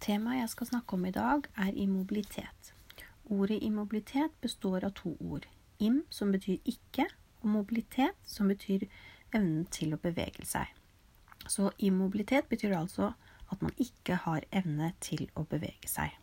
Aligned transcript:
Temaet 0.00 0.42
jeg 0.42 0.50
skal 0.52 0.68
snakke 0.70 0.94
om 0.94 1.06
i 1.08 1.14
dag, 1.14 1.46
er 1.58 1.74
immobilitet. 1.74 2.72
Ordet 3.28 3.58
immobilitet 3.62 4.34
består 4.40 4.86
av 4.86 4.94
to 4.96 5.16
ord. 5.20 5.48
Im, 5.78 6.02
som 6.10 6.30
betyr 6.32 6.62
ikke, 6.64 7.08
og 7.42 7.50
mobilitet, 7.50 8.16
som 8.26 8.48
betyr 8.50 8.86
evnen 9.34 9.66
til 9.74 9.94
å 9.94 10.00
bevege 10.02 10.46
seg. 10.46 10.70
Så 11.48 11.70
immobilitet 11.78 12.48
betyr 12.50 12.76
altså 12.78 13.12
at 13.48 13.62
man 13.64 13.74
ikke 13.80 14.20
har 14.24 14.46
evne 14.50 14.92
til 15.02 15.26
å 15.38 15.44
bevege 15.48 15.90
seg. 15.90 16.14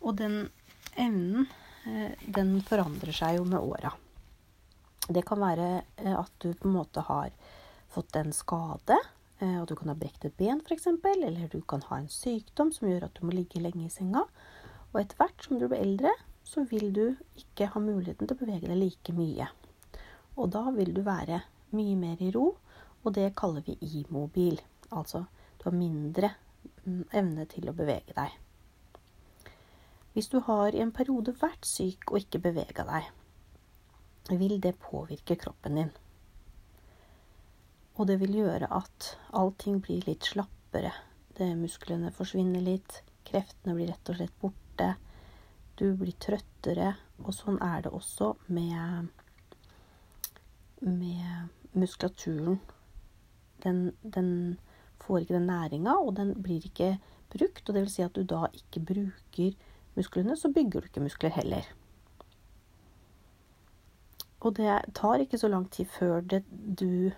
Og 0.00 0.16
den 0.18 0.48
evnen, 0.96 1.46
eh, 1.86 2.12
den 2.26 2.60
forandrer 2.66 3.12
seg 3.12 3.38
jo 3.38 3.44
med 3.44 3.60
åra. 3.60 3.92
Det 5.08 5.22
kan 5.26 5.40
være 5.40 5.68
eh, 5.96 6.14
at 6.16 6.32
du 6.42 6.52
på 6.52 6.68
en 6.68 6.78
måte 6.80 7.04
har 7.06 7.30
fått 7.94 8.16
en 8.16 8.32
skade 8.34 8.98
at 9.40 9.68
du 9.68 9.74
kan 9.76 9.90
ha 9.92 9.96
brekt 9.98 10.24
et 10.24 10.36
ben 10.38 10.62
f.eks., 10.64 10.86
eller 10.88 11.48
du 11.52 11.60
kan 11.68 11.82
ha 11.90 11.98
en 12.00 12.08
sykdom 12.08 12.72
som 12.72 12.88
gjør 12.88 13.08
at 13.08 13.18
du 13.18 13.26
må 13.26 13.34
ligge 13.36 13.60
lenge 13.60 13.84
i 13.84 13.92
senga. 13.92 14.24
Og 14.92 15.00
etter 15.02 15.18
hvert 15.20 15.44
som 15.44 15.58
du 15.60 15.66
blir 15.68 15.82
eldre, 15.82 16.12
så 16.46 16.64
vil 16.70 16.92
du 16.94 17.16
ikke 17.36 17.68
ha 17.72 17.82
muligheten 17.82 18.26
til 18.26 18.36
å 18.36 18.40
bevege 18.40 18.70
deg 18.70 18.78
like 18.80 19.12
mye. 19.16 19.48
Og 20.36 20.50
da 20.54 20.62
vil 20.76 20.94
du 20.96 21.02
være 21.04 21.42
mye 21.76 21.96
mer 21.98 22.22
i 22.22 22.30
ro, 22.32 22.54
og 23.04 23.14
det 23.14 23.34
kaller 23.38 23.64
vi 23.66 23.76
immobil. 24.00 24.60
Altså 24.90 25.26
du 25.58 25.68
har 25.68 25.76
mindre 25.76 26.32
mm, 26.84 27.04
evne 27.12 27.46
til 27.50 27.68
å 27.68 27.76
bevege 27.76 28.14
deg. 28.16 28.34
Hvis 30.14 30.30
du 30.32 30.38
har 30.46 30.72
i 30.72 30.80
en 30.80 30.94
periode 30.96 31.34
vært 31.36 31.66
syk 31.68 32.08
og 32.08 32.22
ikke 32.22 32.40
bevega 32.46 32.86
deg, 32.88 33.08
vil 34.40 34.56
det 34.62 34.78
påvirke 34.80 35.36
kroppen 35.38 35.76
din. 35.76 35.92
Og 37.96 38.08
det 38.08 38.18
vil 38.20 38.34
gjøre 38.42 38.68
at 38.76 39.14
allting 39.36 39.80
blir 39.84 40.04
litt 40.04 40.28
slappere. 40.28 40.92
Det, 41.36 41.48
musklene 41.56 42.12
forsvinner 42.12 42.64
litt. 42.64 43.00
Kreftene 43.26 43.76
blir 43.76 43.88
rett 43.92 44.10
og 44.12 44.18
slett 44.18 44.36
borte. 44.42 44.90
Du 45.80 45.88
blir 45.96 46.16
trøttere. 46.20 46.92
Og 47.24 47.32
sånn 47.32 47.56
er 47.64 47.86
det 47.86 47.94
også 47.96 48.34
med, 48.52 49.08
med 50.84 51.72
muskulaturen. 51.72 52.60
Den, 53.64 53.80
den 54.02 54.30
får 55.00 55.24
ikke 55.24 55.38
den 55.38 55.48
næringa, 55.48 55.96
og 55.96 56.16
den 56.20 56.34
blir 56.44 56.68
ikke 56.68 56.98
brukt. 57.32 57.64
Og 57.64 57.72
det 57.72 57.86
vil 57.86 57.92
si 57.96 58.04
at 58.04 58.16
du 58.16 58.28
da 58.28 58.44
ikke 58.52 58.84
bruker 58.92 59.56
musklene, 59.96 60.36
så 60.36 60.52
bygger 60.52 60.84
du 60.84 60.90
ikke 60.90 61.08
muskler 61.08 61.32
heller. 61.32 61.68
Og 64.44 64.52
det 64.60 64.68
tar 64.94 65.24
ikke 65.24 65.40
så 65.40 65.48
lang 65.48 65.64
tid 65.72 65.88
før 65.90 66.20
det, 66.20 66.44
du 66.52 67.10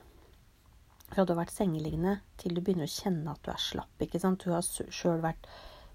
fra 1.18 1.24
du 1.26 1.32
har 1.34 1.40
vært 1.40 1.56
sengeliggende 1.56 2.12
til 2.38 2.54
du 2.54 2.60
begynner 2.62 2.86
å 2.86 2.92
kjenne 2.92 3.32
at 3.32 3.42
du 3.42 3.50
er 3.50 3.58
slapp. 3.58 3.94
ikke 4.04 4.20
sant? 4.22 4.44
Du 4.44 4.52
har 4.54 4.62
sjøl 4.62 5.18
vært 5.24 5.48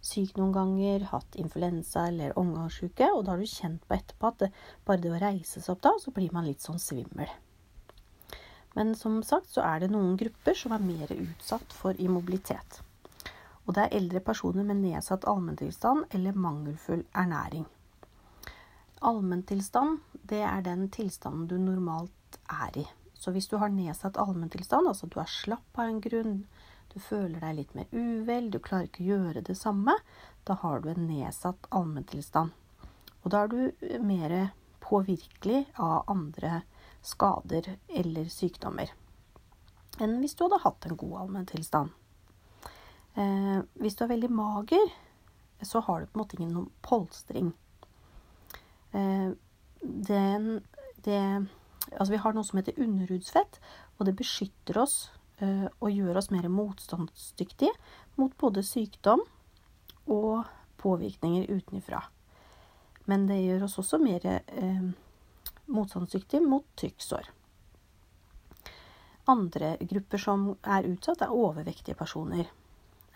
syk 0.03 0.35
noen 0.35 0.51
ganger, 0.51 1.05
hatt 1.13 1.37
influensa 1.39 2.09
eller 2.09 2.35
omgangssjuke, 2.39 3.07
og 3.07 3.23
da 3.23 3.31
har 3.31 3.39
du 3.39 3.47
kjent 3.47 3.85
på 3.87 3.95
etterpå 3.95 4.31
at 4.33 4.41
det, 4.41 4.49
bare 4.83 4.99
det 4.99 5.13
å 5.13 5.19
reise 5.21 5.61
seg 5.63 5.77
opp 5.77 5.83
da, 5.85 5.93
så 5.95 6.11
blir 6.11 6.33
man 6.35 6.43
litt 6.43 6.59
sånn 6.65 6.81
svimmel. 6.81 7.31
Men 8.75 8.91
som 8.99 9.21
sagt 9.23 9.53
så 9.53 9.63
er 9.63 9.85
det 9.85 9.93
noen 9.93 10.17
grupper 10.19 10.57
som 10.59 10.75
er 10.75 10.83
mer 10.83 11.13
utsatt 11.15 11.71
for 11.77 11.95
immobilitet. 12.03 12.81
Og 13.63 13.77
det 13.77 13.85
er 13.85 13.95
eldre 14.01 14.19
personer 14.25 14.67
med 14.67 14.81
nedsatt 14.81 15.23
allmenntilstand 15.29 16.17
eller 16.17 16.35
mangelfull 16.35 17.05
ernæring. 17.15 17.63
Allmenntilstand, 18.99 20.01
det 20.27 20.43
er 20.43 20.67
den 20.67 20.89
tilstanden 20.91 21.47
du 21.47 21.55
normalt 21.61 22.41
er 22.51 22.83
i. 22.83 22.85
Så 23.23 23.31
hvis 23.31 23.47
du 23.47 23.55
har 23.61 23.71
nedsatt 23.71 24.17
allmenntilstand, 24.19 24.89
altså 24.89 25.07
du 25.07 25.15
er 25.21 25.29
slapp 25.31 25.79
av 25.79 25.87
en 25.87 26.01
grunn, 26.03 26.41
du 26.91 26.97
føler 26.99 27.39
deg 27.39 27.55
litt 27.61 27.77
mer 27.77 27.93
uvel, 27.95 28.49
du 28.51 28.59
klarer 28.59 28.89
ikke 28.89 29.05
å 29.05 29.11
gjøre 29.13 29.45
det 29.47 29.55
samme, 29.55 29.95
da 30.43 30.57
har 30.59 30.83
du 30.83 30.89
en 30.91 31.07
nedsatt 31.07 31.69
allmenntilstand. 31.71 32.51
Og 33.23 33.31
da 33.31 33.45
er 33.45 33.53
du 33.53 34.01
mer 34.03 34.35
påvirkelig 34.83 35.63
av 35.79 36.03
andre 36.11 36.65
skader 37.03 37.77
eller 37.87 38.27
sykdommer 38.31 38.91
enn 40.01 40.19
hvis 40.21 40.35
du 40.37 40.45
hadde 40.45 40.61
hatt 40.63 40.85
en 40.87 40.97
god 40.97 41.17
allmenntilstand. 41.23 41.91
Eh, 43.13 43.59
hvis 43.77 43.97
du 43.97 44.05
er 44.05 44.13
veldig 44.13 44.29
mager, 44.33 44.93
så 45.61 45.83
har 45.85 46.01
du 46.01 46.07
på 46.07 46.17
en 46.17 46.23
måte 46.23 46.39
ingen 46.39 46.69
polstring. 46.81 47.51
Eh, 48.91 49.29
den, 49.81 50.47
det 51.05 51.21
Altså 51.91 52.13
vi 52.13 52.21
har 52.23 52.35
noe 52.35 52.47
som 52.47 52.59
heter 52.59 52.79
underhudsfett, 52.81 53.59
og 53.97 54.07
det 54.07 54.15
beskytter 54.17 54.79
oss 54.81 54.95
uh, 55.41 55.67
og 55.79 55.91
gjør 55.91 56.19
oss 56.21 56.31
mer 56.33 56.47
motstandsdyktige 56.51 57.73
mot 58.19 58.33
både 58.39 58.63
sykdom 58.65 59.23
og 60.11 60.43
påvirkninger 60.81 61.51
utenfra. 61.51 62.01
Men 63.09 63.27
det 63.27 63.41
gjør 63.43 63.67
oss 63.67 63.77
også 63.81 63.99
mer 64.01 64.25
uh, 64.31 64.89
motstandsdyktige 65.73 66.43
mot 66.45 66.65
trykksår. 66.79 67.29
Andre 69.31 69.77
grupper 69.79 70.19
som 70.19 70.49
er 70.63 70.89
utsatt, 70.89 71.23
er 71.23 71.35
overvektige 71.35 71.99
personer. 71.99 72.49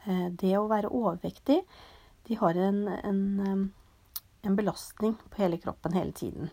Uh, 0.05 0.29
det 0.31 0.53
å 0.59 0.67
være 0.69 0.91
overvektig, 0.93 1.61
de 2.27 2.35
har 2.35 2.59
en, 2.59 2.83
en, 2.91 3.67
en 4.43 4.55
belastning 4.55 5.15
på 5.31 5.39
hele 5.39 5.59
kroppen 5.63 5.95
hele 5.95 6.11
tiden. 6.11 6.51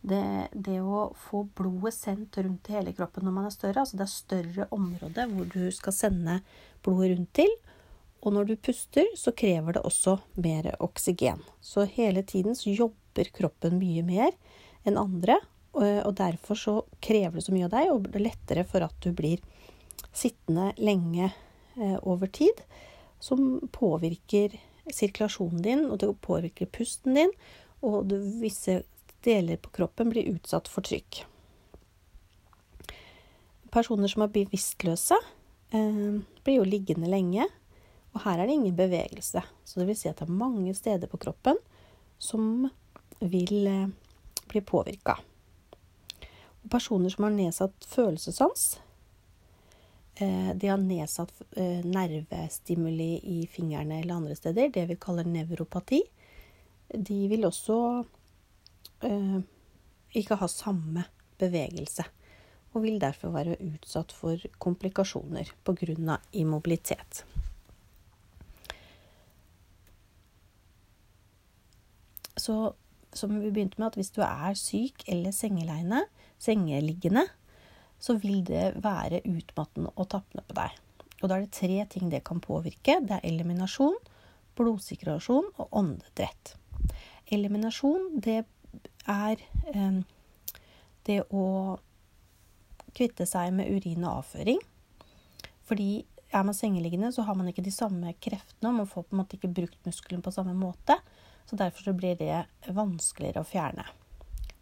Det, 0.00 0.48
det, 0.52 0.78
å 0.80 1.10
få 1.28 1.42
blodet 1.56 1.92
sendt 1.92 2.38
rundt 2.40 2.70
i 2.70 2.78
hele 2.78 2.94
kroppen 2.96 3.26
når 3.26 3.34
man 3.36 3.48
er 3.50 3.52
større, 3.52 3.82
altså 3.82 3.98
det 4.00 4.06
er 4.06 4.12
større 4.14 4.66
område 4.72 5.26
hvor 5.28 5.50
du 5.52 5.66
skal 5.76 5.92
sende 5.92 6.38
blodet 6.84 7.10
rundt 7.12 7.34
til. 7.36 7.52
Og 8.20 8.34
når 8.36 8.50
du 8.50 8.56
puster, 8.56 9.08
så 9.16 9.32
krever 9.36 9.76
det 9.76 9.84
også 9.84 10.18
mer 10.40 10.70
oksygen. 10.80 11.40
Så 11.60 11.86
hele 11.88 12.22
tiden 12.22 12.56
så 12.56 12.72
jobber 12.72 13.30
kroppen 13.36 13.78
mye 13.80 14.04
mer 14.04 14.34
enn 14.88 15.00
andre. 15.00 15.38
Og 15.72 16.12
derfor 16.18 16.58
så 16.58 16.74
krever 17.00 17.38
det 17.38 17.46
så 17.46 17.54
mye 17.54 17.68
av 17.68 17.72
deg, 17.72 17.92
og 17.92 18.08
det 18.08 18.18
er 18.18 18.26
lettere 18.26 18.64
for 18.68 18.84
at 18.84 18.96
du 19.04 19.12
blir 19.16 19.40
sittende 20.12 20.72
lenge 20.80 21.30
eh, 21.30 21.96
over 22.02 22.26
tid. 22.26 22.60
Som 23.22 23.60
påvirker 23.72 24.56
sirkulasjonen 24.90 25.62
din, 25.64 25.86
og 25.88 26.00
det 26.02 26.10
påvirker 26.24 26.70
pusten 26.72 27.16
din. 27.16 27.32
Og 27.86 28.12
visse 28.42 28.82
deler 29.24 29.56
på 29.56 29.70
kroppen 29.70 30.10
blir 30.12 30.28
utsatt 30.34 30.68
for 30.68 30.86
trykk. 30.86 31.24
Personer 33.70 34.10
som 34.10 34.24
er 34.24 34.32
bevisstløse, 34.34 35.16
eh, 35.70 36.20
blir 36.44 36.58
jo 36.58 36.66
liggende 36.66 37.10
lenge, 37.10 37.46
og 38.14 38.22
her 38.24 38.40
er 38.40 38.46
det 38.46 38.56
ingen 38.58 38.76
bevegelse. 38.76 39.42
Så 39.64 39.80
det 39.80 39.86
vil 39.86 39.96
si 39.96 40.08
at 40.08 40.18
det 40.18 40.28
er 40.28 40.32
mange 40.32 40.74
steder 40.74 41.06
på 41.06 41.20
kroppen 41.22 41.56
som 42.18 42.68
vil 43.20 43.66
eh, 43.66 43.88
bli 44.50 44.60
påvirka. 44.60 45.18
Personer 46.70 47.08
som 47.08 47.24
har 47.24 47.30
nedsatt 47.30 47.86
følelsessans, 47.86 48.80
eh, 50.16 50.52
de 50.54 50.66
har 50.66 50.78
nedsatt 50.78 51.32
nervestimuli 51.84 53.20
i 53.22 53.46
fingrene 53.46 54.00
eller 54.00 54.14
andre 54.14 54.34
steder, 54.34 54.68
det 54.68 54.88
vi 54.88 54.96
kaller 54.96 55.24
nevropati. 55.24 56.02
De 56.90 57.28
vil 57.28 57.46
også 57.46 58.04
eh, 59.06 59.40
ikke 60.16 60.38
ha 60.40 60.48
samme 60.50 61.04
bevegelse, 61.40 62.04
og 62.74 62.84
vil 62.84 63.00
derfor 63.02 63.32
være 63.34 63.58
utsatt 63.66 64.12
for 64.12 64.40
komplikasjoner 64.58 65.52
pga. 65.64 66.18
immobilitet. 66.32 67.24
Så 72.36 72.74
som 73.12 73.32
vi 73.34 73.50
begynte 73.50 73.80
med, 73.80 73.90
at 73.90 73.98
hvis 73.98 74.12
du 74.14 74.22
er 74.22 74.54
syk 74.54 75.02
eller 75.10 75.34
sengeleine, 75.34 76.04
sengeliggende, 76.38 77.26
så 78.00 78.16
vil 78.22 78.44
det 78.46 78.82
være 78.82 79.20
utmattende 79.28 79.90
og 79.96 80.08
tappende 80.14 80.44
på 80.48 80.56
deg. 80.56 80.78
Og 81.20 81.28
da 81.28 81.36
er 81.36 81.44
det 81.44 81.52
tre 81.52 81.82
ting 81.92 82.08
det 82.12 82.22
kan 82.24 82.40
påvirke. 82.40 83.00
Det 83.04 83.18
er 83.18 83.26
eliminasjon, 83.28 83.98
blodsirkulasjon 84.56 85.50
og 85.58 85.68
åndedrett. 85.76 86.54
Eliminasjon 87.30 88.22
det 88.24 88.44
er 89.08 89.40
eh, 89.72 90.00
det 91.08 91.22
å 91.30 91.46
kvitte 92.96 93.26
seg 93.28 93.52
med 93.54 93.70
urin 93.70 94.04
og 94.04 94.24
avføring. 94.24 94.60
Fordi 95.68 96.04
er 96.30 96.44
man 96.46 96.54
sengeliggende, 96.54 97.12
så 97.12 97.24
har 97.26 97.38
man 97.38 97.48
ikke 97.50 97.64
de 97.66 97.74
samme 97.74 98.12
kreftene, 98.22 98.70
og 98.70 98.82
man 98.82 98.90
får 98.90 99.06
på 99.06 99.14
en 99.14 99.22
måte 99.22 99.38
ikke 99.38 99.52
brukt 99.54 99.86
muskelen 99.86 100.22
på 100.22 100.32
samme 100.34 100.54
måte. 100.58 100.96
Så 101.46 101.58
derfor 101.58 101.88
så 101.88 101.94
blir 101.96 102.18
det 102.18 102.44
vanskeligere 102.70 103.42
å 103.42 103.48
fjerne. 103.48 103.86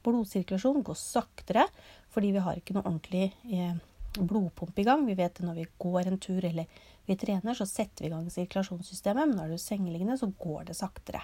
Blodsirkulasjon 0.05 0.85
går 0.87 0.96
saktere, 0.96 1.67
fordi 2.12 2.32
vi 2.37 2.44
har 2.44 2.56
ikke 2.56 2.76
noe 2.76 2.87
ordentlig 2.87 3.26
eh, 3.52 3.75
blodpump 4.17 4.79
i 4.79 4.87
gang. 4.87 5.05
Vi 5.08 5.17
vet 5.19 5.40
at 5.40 5.44
når 5.44 5.58
vi 5.58 5.67
går 5.85 6.08
en 6.08 6.20
tur 6.23 6.44
eller 6.44 6.69
vi 7.08 7.17
trener, 7.20 7.56
så 7.56 7.67
setter 7.69 8.05
vi 8.05 8.08
i 8.08 8.14
gang 8.14 8.31
sirkulasjonssystemet. 8.32 9.29
Men 9.29 9.37
når 9.37 9.52
du 9.52 9.58
er 9.58 9.64
sengeliggende, 9.64 10.17
så 10.20 10.31
går 10.40 10.70
det 10.70 10.79
saktere. 10.79 11.20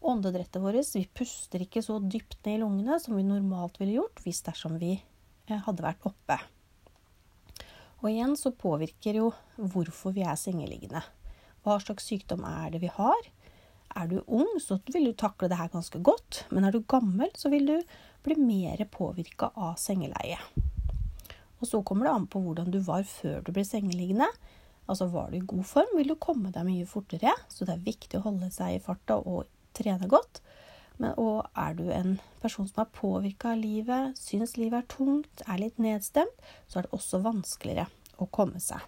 Åndedrettet 0.00 0.62
vårt 0.62 0.94
Vi 0.94 1.04
puster 1.12 1.62
ikke 1.64 1.82
så 1.84 1.98
dypt 2.00 2.38
ned 2.44 2.56
i 2.56 2.62
lungene 2.62 2.96
som 3.02 3.16
vi 3.18 3.26
normalt 3.26 3.76
ville 3.80 3.98
gjort 3.98 4.22
hvis 4.24 4.40
dersom 4.46 4.78
vi 4.80 4.94
eh, 4.96 5.60
hadde 5.66 5.84
vært 5.84 6.06
oppe. 6.08 6.38
Og 8.00 8.08
igjen 8.08 8.32
så 8.40 8.54
påvirker 8.56 9.18
jo 9.20 9.28
hvorfor 9.56 10.14
vi 10.16 10.24
er 10.24 10.38
sengeliggende. 10.40 11.02
Hva 11.60 11.76
slags 11.82 12.08
sykdom 12.08 12.46
er 12.48 12.72
det 12.72 12.80
vi 12.80 12.92
har? 12.94 13.28
Er 14.00 14.06
du 14.08 14.22
ung, 14.24 14.48
så 14.62 14.78
vil 14.88 15.10
du 15.10 15.12
takle 15.18 15.50
det 15.50 15.58
her 15.60 15.68
ganske 15.72 16.00
godt. 16.00 16.44
Men 16.48 16.64
er 16.64 16.72
du 16.72 16.80
gammel, 16.88 17.28
så 17.36 17.50
vil 17.52 17.66
du 17.68 17.76
bli 18.24 18.38
mer 18.40 18.80
påvirka 18.88 19.50
av 19.52 19.76
sengeleie. 19.82 20.38
Og 21.60 21.68
så 21.68 21.82
kommer 21.84 22.08
det 22.08 22.14
an 22.14 22.28
på 22.30 22.40
hvordan 22.40 22.72
du 22.72 22.80
var 22.86 23.04
før 23.04 23.42
du 23.44 23.52
ble 23.52 23.66
sengeliggende. 23.68 24.30
Altså 24.88 25.10
var 25.12 25.28
du 25.30 25.36
i 25.36 25.46
god 25.52 25.66
form, 25.68 25.92
vil 25.98 26.08
du 26.08 26.16
komme 26.16 26.54
deg 26.54 26.64
mye 26.66 26.88
fortere. 26.88 27.34
Så 27.52 27.68
det 27.68 27.76
er 27.76 27.88
viktig 27.90 28.18
å 28.18 28.30
holde 28.30 28.48
seg 28.54 28.78
i 28.78 28.84
farta 28.84 29.20
og 29.20 29.44
trene 29.76 30.08
godt. 30.10 30.42
Men, 31.00 31.14
og 31.16 31.48
er 31.56 31.76
du 31.78 31.86
en 31.94 32.18
person 32.42 32.68
som 32.68 32.82
er 32.84 32.94
påvirka 32.96 33.54
av 33.54 33.60
livet, 33.62 34.18
syns 34.20 34.58
livet 34.60 34.82
er 34.82 34.88
tungt, 34.92 35.44
er 35.46 35.62
litt 35.62 35.80
nedstemt, 35.80 36.42
så 36.68 36.80
er 36.80 36.86
det 36.86 36.96
også 36.96 37.22
vanskeligere 37.24 37.88
å 38.20 38.28
komme 38.28 38.60
seg. 38.60 38.84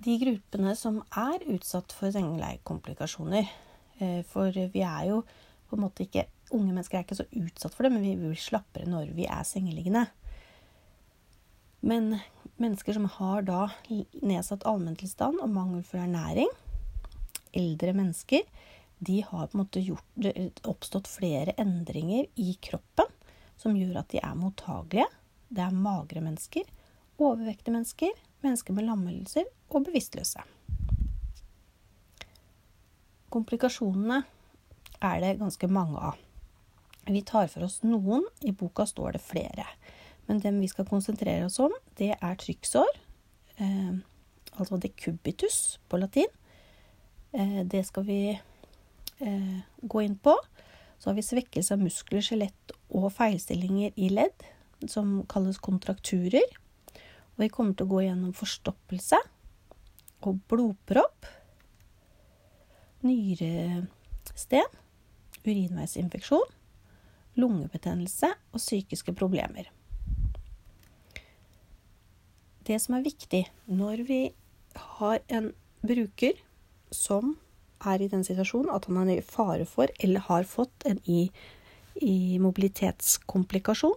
De 0.00 0.14
gruppene 0.20 0.72
som 0.78 1.02
er 1.18 1.42
utsatt 1.52 1.92
for 1.92 2.12
sengeleiekomplikasjoner 2.14 3.42
eh, 4.00 4.22
For 4.24 4.48
vi 4.48 4.80
er 4.80 5.10
jo 5.10 5.18
på 5.68 5.76
en 5.76 5.82
måte 5.84 6.06
ikke 6.06 6.24
Unge 6.56 6.72
mennesker 6.72 6.98
er 6.98 7.04
ikke 7.04 7.18
så 7.18 7.26
utsatt 7.36 7.76
for 7.76 7.86
det, 7.86 7.92
men 7.94 8.02
vi 8.02 8.16
blir 8.18 8.38
slappere 8.40 8.88
når 8.90 9.12
vi 9.14 9.28
er 9.30 9.44
sengeliggende. 9.46 10.00
Men 11.86 12.16
mennesker 12.58 12.96
som 12.96 13.06
har 13.20 13.44
da 13.46 13.60
nedsatt 14.18 14.66
allmenntilstand 14.66 15.38
og 15.44 15.52
mangelfull 15.54 16.02
ernæring, 16.02 16.50
eldre 17.56 17.94
mennesker, 17.96 18.44
de 19.00 19.20
har 19.24 19.46
på 19.48 19.56
en 19.56 19.62
måte 19.62 19.80
gjort, 19.80 20.66
oppstått 20.68 21.08
flere 21.08 21.54
endringer 21.56 22.26
i 22.36 22.52
kroppen 22.60 23.08
som 23.60 23.76
gjør 23.76 24.02
at 24.02 24.10
de 24.12 24.20
er 24.20 24.36
mottagelige. 24.36 25.06
Det 25.48 25.62
er 25.64 25.76
magre 25.76 26.22
mennesker, 26.24 26.66
overvektige 27.20 27.74
mennesker, 27.74 28.12
mennesker 28.44 28.76
med 28.76 28.86
lammelser 28.88 29.48
og 29.70 29.86
bevisstløse. 29.88 30.44
Komplikasjonene 33.30 34.22
er 35.00 35.22
det 35.22 35.38
ganske 35.40 35.70
mange 35.70 36.00
av. 36.10 36.20
Vi 37.08 37.22
tar 37.26 37.48
for 37.48 37.64
oss 37.66 37.80
noen, 37.82 38.26
i 38.44 38.52
boka 38.52 38.84
står 38.86 39.16
det 39.16 39.22
flere. 39.24 39.64
Men 40.28 40.42
dem 40.44 40.60
vi 40.62 40.68
skal 40.70 40.88
konsentrere 40.88 41.48
oss 41.48 41.58
om, 41.62 41.72
det 41.98 42.12
er 42.16 42.36
trykksår, 42.38 42.90
eh, 43.56 43.96
altså 44.56 44.78
decubitus 44.82 45.78
på 45.88 46.00
latin, 46.02 46.30
det 47.32 47.84
skal 47.86 48.04
vi 48.08 48.20
eh, 48.32 49.58
gå 49.82 50.02
inn 50.02 50.16
på. 50.18 50.34
Så 50.98 51.10
har 51.10 51.16
vi 51.16 51.24
svekkelse 51.24 51.76
av 51.76 51.84
muskler, 51.84 52.24
skjelett 52.24 52.74
og 52.90 53.08
feilstillinger 53.16 53.94
i 53.96 54.10
ledd, 54.12 54.44
som 54.90 55.20
kalles 55.30 55.60
kontrakturer. 55.62 56.44
Og 56.92 57.44
vi 57.44 57.48
kommer 57.52 57.76
til 57.76 57.88
å 57.88 57.92
gå 57.94 58.02
gjennom 58.04 58.34
forstoppelse 58.36 59.20
og 60.28 60.42
blodpropp, 60.52 61.28
nyresten, 63.00 64.76
urinveisinfeksjon, 65.46 66.50
lungebetennelse 67.40 68.28
og 68.52 68.60
psykiske 68.60 69.14
problemer. 69.16 69.70
Det 72.68 72.76
som 72.82 72.98
er 72.98 73.06
viktig 73.06 73.46
når 73.72 74.04
vi 74.04 74.20
har 74.98 75.24
en 75.32 75.54
bruker 75.80 76.36
som 76.90 77.36
er 77.80 78.02
i 78.02 78.10
den 78.12 78.24
situasjonen 78.26 78.72
at 78.74 78.88
han 78.90 79.08
er 79.08 79.20
i 79.20 79.24
fare 79.24 79.66
for 79.68 79.90
eller 80.02 80.26
har 80.26 80.48
fått 80.48 80.86
en 80.88 81.00
i, 81.08 81.30
i 81.96 82.38
mobilitetskomplikasjon, 82.42 83.96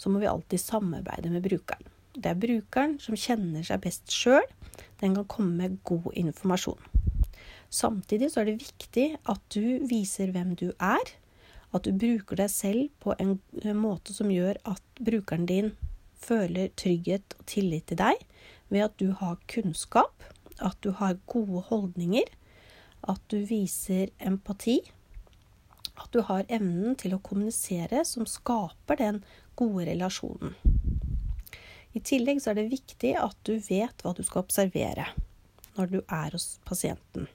så 0.00 0.12
må 0.12 0.22
vi 0.22 0.30
alltid 0.30 0.62
samarbeide 0.62 1.32
med 1.32 1.44
brukeren. 1.44 1.88
Det 2.14 2.32
er 2.32 2.40
brukeren 2.42 2.96
som 3.02 3.18
kjenner 3.18 3.64
seg 3.66 3.82
best 3.84 4.10
sjøl. 4.12 4.46
Den 5.00 5.14
kan 5.18 5.28
komme 5.30 5.56
med 5.58 5.78
god 5.86 6.10
informasjon. 6.18 6.80
Samtidig 7.70 8.32
så 8.32 8.42
er 8.42 8.50
det 8.50 8.62
viktig 8.64 9.06
at 9.30 9.42
du 9.54 9.86
viser 9.86 10.32
hvem 10.34 10.56
du 10.58 10.70
er. 10.74 11.12
At 11.70 11.86
du 11.86 11.94
bruker 11.94 12.40
deg 12.40 12.50
selv 12.50 12.88
på 13.02 13.14
en 13.22 13.36
måte 13.78 14.14
som 14.16 14.32
gjør 14.32 14.58
at 14.66 14.82
brukeren 14.98 15.46
din 15.46 15.70
føler 16.20 16.72
trygghet 16.76 17.36
og 17.38 17.46
tillit 17.48 17.86
til 17.88 18.00
deg, 18.00 18.18
ved 18.68 18.88
at 18.88 18.96
du 18.98 19.12
har 19.16 19.38
kunnskap 19.50 20.26
at 20.64 20.78
du 20.84 20.92
har 20.96 21.18
gode 21.30 21.64
holdninger, 21.68 22.28
at 23.08 23.22
du 23.32 23.38
viser 23.48 24.10
empati, 24.20 24.80
at 26.00 26.10
du 26.12 26.22
har 26.24 26.48
evnen 26.48 26.96
til 27.00 27.14
å 27.16 27.22
kommunisere 27.24 28.04
som 28.08 28.28
skaper 28.28 29.00
den 29.00 29.20
gode 29.58 29.86
relasjonen. 29.90 30.56
I 31.92 32.00
tillegg 32.06 32.38
så 32.40 32.52
er 32.52 32.60
det 32.60 32.70
viktig 32.70 33.16
at 33.18 33.36
du 33.46 33.56
vet 33.66 34.04
hva 34.04 34.14
du 34.14 34.22
skal 34.22 34.44
observere 34.44 35.08
når 35.76 35.90
du 35.90 35.98
er 36.02 36.34
hos 36.34 36.58
pasienten. 36.66 37.26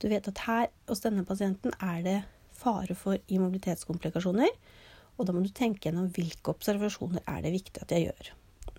Du 0.00 0.08
vet 0.12 0.26
at 0.28 0.42
her 0.44 0.66
hos 0.88 1.02
denne 1.04 1.24
pasienten 1.28 1.72
er 1.80 2.02
det 2.04 2.18
fare 2.56 2.96
for 2.98 3.20
immobilitetskomplikasjoner, 3.32 4.52
og 5.16 5.28
da 5.28 5.32
må 5.32 5.42
du 5.44 5.52
tenke 5.54 5.88
gjennom 5.88 6.10
hvilke 6.12 6.52
observasjoner 6.52 7.24
er 7.24 7.44
det 7.44 7.54
viktig 7.54 7.82
at 7.82 7.94
jeg 7.94 8.08
gjør. 8.08 8.32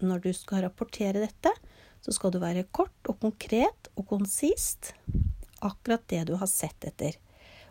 Når 0.06 0.22
du 0.28 0.30
skal 0.38 0.68
rapportere 0.68 1.24
dette, 1.24 1.54
så 2.02 2.14
skal 2.16 2.34
du 2.34 2.40
være 2.42 2.68
kort 2.72 3.10
og 3.10 3.20
konkret 3.24 3.90
og 3.96 4.08
konsist. 4.10 4.94
Akkurat 5.66 6.06
det 6.12 6.24
du 6.30 6.36
har 6.40 6.50
sett 6.52 6.88
etter. 6.88 7.18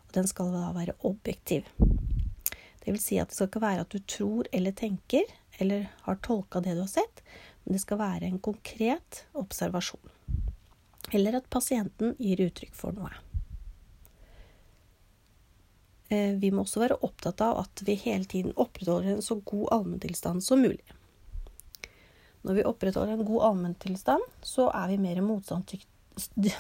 Og 0.06 0.14
den 0.17 0.28
skal 0.31 0.52
da 0.55 0.70
være 0.76 0.96
objektiv. 1.06 1.69
Det 1.76 2.94
vil 2.94 3.02
si 3.02 3.19
at 3.19 3.31
det 3.31 3.38
skal 3.38 3.50
ikke 3.50 3.64
være 3.64 3.82
at 3.82 3.94
du 3.94 3.99
tror 4.06 4.49
eller 4.55 4.75
tenker 4.76 5.26
eller 5.58 5.88
har 6.06 6.19
tolka 6.23 6.61
det 6.62 6.76
du 6.76 6.84
har 6.84 6.93
sett, 6.93 7.23
men 7.64 7.75
det 7.75 7.82
skal 7.82 7.99
være 7.99 8.28
en 8.28 8.43
konkret 8.43 9.25
observasjon. 9.34 10.12
Eller 11.14 11.38
at 11.38 11.49
pasienten 11.50 12.14
gir 12.19 12.44
uttrykk 12.46 12.75
for 12.76 12.94
noe. 12.94 13.11
Eh, 16.08 16.37
vi 16.38 16.52
må 16.55 16.62
også 16.62 16.82
være 16.84 17.00
opptatt 17.02 17.43
av 17.43 17.64
at 17.64 17.82
vi 17.87 17.96
hele 17.99 18.28
tiden 18.31 18.55
opprettholder 18.55 19.17
en 19.17 19.25
så 19.25 19.40
god 19.43 19.67
allmenntilstand 19.81 20.44
som 20.44 20.62
mulig. 20.62 20.84
Når 22.47 22.55
vi 22.55 22.65
opprettholder 22.69 23.13
en 23.17 23.25
god 23.27 23.43
allmenntilstand, 23.49 24.23
så 24.43 24.69
er 24.71 24.93
vi 24.93 24.99
mer 25.03 25.19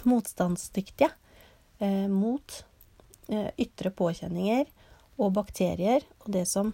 motstandsdyktige 0.02 1.10
eh, 1.78 2.08
mot 2.10 2.64
eh, 3.28 3.50
ytre 3.62 3.92
påkjenninger 3.94 4.66
og 5.22 5.32
bakterier 5.36 6.02
og 6.24 6.32
det 6.34 6.42
som 6.50 6.72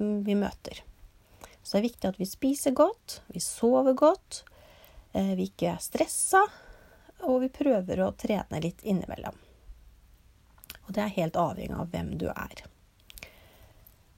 mm, 0.00 0.24
vi 0.26 0.34
møter. 0.34 0.82
Så 1.62 1.76
det 1.76 1.78
er 1.78 1.86
viktig 1.86 2.10
at 2.10 2.18
vi 2.18 2.26
spiser 2.26 2.74
godt, 2.74 3.20
vi 3.30 3.40
sover 3.44 3.94
godt, 3.94 4.42
eh, 5.12 5.36
vi 5.38 5.46
ikke 5.52 5.70
er 5.76 5.78
stressa, 5.84 6.42
og 7.22 7.44
vi 7.44 7.52
prøver 7.54 8.02
å 8.02 8.10
trene 8.18 8.60
litt 8.64 8.82
innimellom. 8.82 9.38
Og 10.88 10.90
det 10.96 11.04
er 11.04 11.18
helt 11.20 11.38
avhengig 11.38 11.78
av 11.78 11.94
hvem 11.94 12.18
du 12.18 12.26
er. 12.32 12.64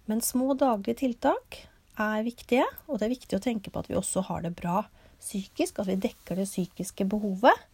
Men 0.08 0.24
små 0.24 0.56
daglige 0.56 1.02
tiltak 1.04 1.66
er 2.00 2.24
viktige, 2.24 2.64
og 2.88 2.98
det 2.98 3.06
er 3.06 3.14
viktig 3.14 3.36
å 3.36 3.42
tenke 3.42 3.72
på 3.72 3.82
at 3.82 3.90
vi 3.90 3.98
også 3.98 4.24
har 4.28 4.44
det 4.44 4.54
bra 4.56 4.84
psykisk, 5.22 5.78
at 5.78 5.90
vi 5.90 5.98
dekker 6.02 6.38
det 6.40 6.48
psykiske 6.48 7.06
behovet. 7.10 7.68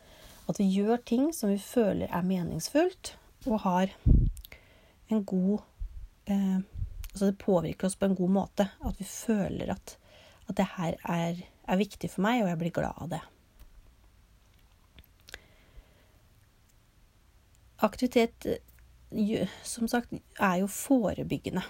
At 0.48 0.58
vi 0.60 0.68
gjør 0.72 1.00
ting 1.06 1.30
som 1.36 1.52
vi 1.52 1.60
føler 1.60 2.10
er 2.10 2.26
meningsfullt, 2.26 3.14
og 3.46 3.62
har 3.66 3.94
en 5.08 5.24
god 5.24 5.60
eh, 6.26 6.58
Altså 7.08 7.32
det 7.32 7.40
påvirker 7.40 7.88
oss 7.88 7.96
på 7.98 8.06
en 8.06 8.14
god 8.14 8.30
måte. 8.30 8.68
At 8.84 8.98
vi 9.00 9.04
føler 9.08 9.72
at, 9.72 9.96
at 10.46 10.58
det 10.60 10.66
her 10.76 10.98
er, 11.02 11.40
er 11.66 11.80
viktig 11.80 12.10
for 12.12 12.22
meg, 12.22 12.44
og 12.44 12.50
jeg 12.52 12.58
blir 12.60 12.74
glad 12.76 13.00
av 13.02 13.08
det. 13.10 13.20
Aktivitet, 17.88 18.46
eh, 19.10 19.56
som 19.66 19.88
sagt, 19.90 20.14
er 20.38 20.60
jo 20.60 20.70
forebyggende. 20.70 21.64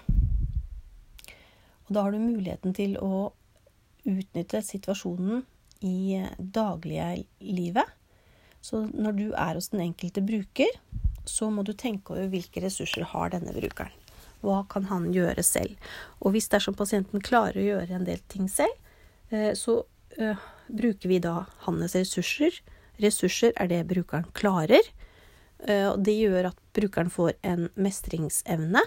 Og 1.89 1.95
da 1.95 2.05
har 2.05 2.13
du 2.13 2.21
muligheten 2.21 2.75
til 2.77 2.95
å 3.01 3.31
utnytte 4.07 4.61
situasjonen 4.63 5.41
i 5.85 6.19
daglige 6.37 7.25
livet. 7.41 7.87
Så 8.61 8.83
når 8.93 9.15
du 9.17 9.25
er 9.31 9.55
hos 9.57 9.71
den 9.73 9.81
enkelte 9.87 10.21
bruker, 10.21 10.69
så 11.25 11.49
må 11.53 11.63
du 11.65 11.73
tenke 11.73 12.13
over 12.13 12.29
hvilke 12.31 12.61
ressurser 12.61 13.07
har 13.13 13.33
denne 13.33 13.53
brukeren. 13.55 13.93
Hva 14.45 14.61
kan 14.71 14.85
han 14.87 15.09
gjøre 15.11 15.43
selv? 15.43 15.75
Og 16.23 16.35
hvis 16.35 16.47
dersom 16.51 16.77
pasienten 16.77 17.23
klarer 17.23 17.59
å 17.59 17.65
gjøre 17.65 17.97
en 17.97 18.05
del 18.07 18.21
ting 18.31 18.47
selv, 18.51 18.75
eh, 19.33 19.51
så 19.57 19.81
uh, 20.19 20.45
bruker 20.69 21.11
vi 21.11 21.19
da 21.23 21.41
hans 21.65 21.97
ressurser. 21.97 22.61
Ressurser 23.01 23.51
er 23.59 23.71
det 23.71 23.81
brukeren 23.89 24.29
klarer. 24.37 24.85
Og 25.59 25.97
det 26.07 26.13
gjør 26.15 26.45
at 26.53 26.59
brukeren 26.71 27.09
får 27.11 27.33
en 27.43 27.65
mestringsevne. 27.75 28.79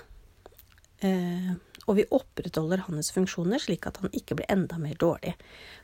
Og 1.90 1.98
vi 1.98 2.06
opprettholder 2.14 2.84
hans 2.86 3.10
funksjoner 3.14 3.62
slik 3.62 3.88
at 3.88 3.98
han 4.02 4.12
ikke 4.14 4.36
blir 4.38 4.50
enda 4.52 4.78
mer 4.78 4.94
dårlig. 5.00 5.34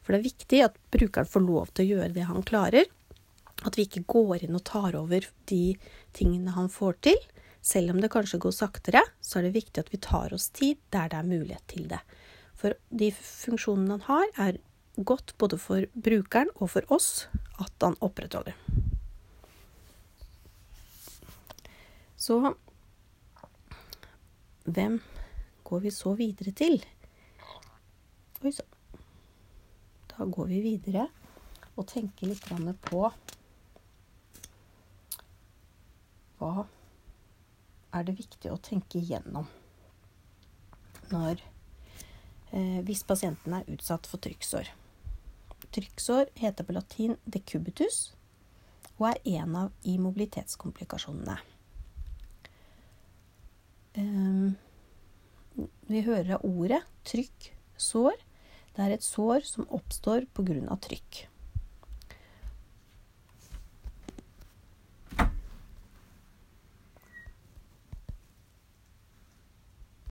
For 0.02 0.14
det 0.14 0.21
er 0.21 0.28
viktig 0.28 0.61
at 0.67 0.78
brukeren 0.95 1.31
får 1.31 1.45
lov 1.47 1.73
til 1.73 1.85
å 1.85 1.97
gjøre 1.97 2.14
det 2.14 2.28
han 2.28 2.47
klarer. 2.47 2.87
At 3.67 3.75
vi 3.75 3.88
ikke 3.88 4.07
går 4.07 4.47
inn 4.47 4.55
og 4.55 4.67
tar 4.69 4.95
over 4.99 5.26
de 5.50 5.62
tingene 6.14 6.55
han 6.55 6.71
får 6.71 7.00
til. 7.09 7.19
Selv 7.64 7.90
om 7.93 8.00
det 8.00 8.12
kanskje 8.14 8.38
går 8.40 8.55
saktere, 8.55 9.02
så 9.21 9.40
er 9.40 9.49
det 9.49 9.57
viktig 9.59 9.83
at 9.83 9.90
vi 9.93 9.99
tar 10.02 10.35
oss 10.35 10.49
tid 10.55 10.78
der 10.95 11.11
det 11.11 11.19
er 11.19 11.26
mulighet 11.26 11.67
til 11.71 11.88
det. 11.90 11.99
For 12.59 12.78
de 12.90 13.11
funksjonene 13.14 13.99
han 13.99 14.07
har, 14.07 14.31
er 14.50 14.62
godt 14.99 15.35
både 15.38 15.59
for 15.59 15.87
brukeren 15.95 16.50
og 16.57 16.71
for 16.75 16.87
oss 16.95 17.26
at 17.59 17.75
han 17.83 17.99
opprettholder. 18.02 18.55
Så 22.19 22.40
hvem 24.67 24.99
går 25.69 25.81
vi 25.85 25.91
så 25.93 26.15
videre 26.17 26.53
til? 26.57 26.79
Oi 28.41 28.53
sann. 28.57 28.75
Da 30.09 30.25
går 30.25 30.47
vi 30.49 30.61
videre 30.65 31.09
og 31.77 31.87
tenker 31.91 32.31
litt 32.31 32.47
på 32.89 33.03
hva 36.39 36.65
er 37.95 38.07
det 38.07 38.15
viktig 38.19 38.51
å 38.53 38.61
tenke 38.63 39.01
igjennom 39.01 39.49
når 41.13 41.41
eh, 42.53 42.81
hvis 42.87 43.05
pasienten 43.09 43.57
er 43.59 43.69
utsatt 43.69 44.07
for 44.09 44.23
trykksår. 44.25 44.71
Trykksår 45.75 46.31
heter 46.39 46.65
på 46.65 46.77
latin 46.77 47.17
decubitus 47.25 48.15
og 48.99 49.11
er 49.11 49.21
en 49.39 49.57
av 49.57 49.89
immobilitetskomplikasjonene. 49.89 51.37
Um, 53.99 54.57
vi 55.88 56.03
hører 56.07 56.37
av 56.38 56.47
ordet 56.47 56.83
trykk, 57.09 57.50
sår. 57.79 58.17
Det 58.77 58.85
er 58.85 58.95
et 58.95 59.07
sår 59.07 59.47
som 59.49 59.67
oppstår 59.75 60.29
pga. 60.37 60.77
trykk. 60.85 61.25